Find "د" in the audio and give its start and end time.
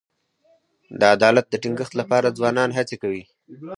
0.99-1.01, 1.49-1.55